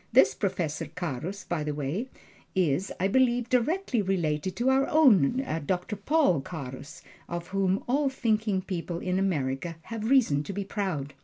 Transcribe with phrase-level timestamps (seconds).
[0.11, 2.09] This Professor Carus, by the way,
[2.55, 8.63] is, I believe, directly related to our own Doctor Paul Carus, of whom all thinking
[8.63, 11.13] people in America have reason to be proud.